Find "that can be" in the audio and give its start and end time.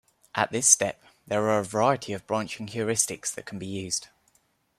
3.35-3.67